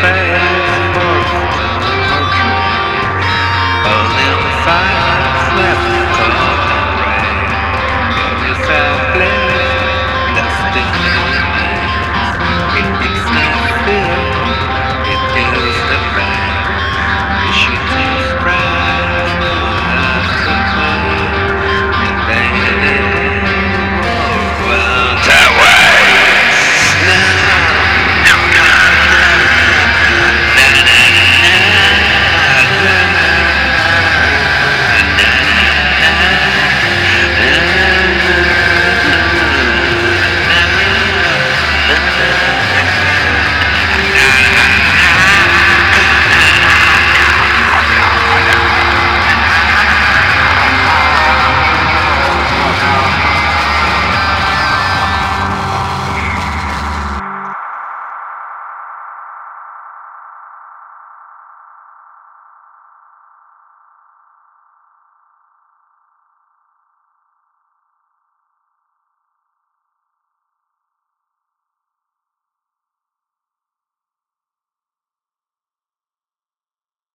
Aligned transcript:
fair. 0.00 0.49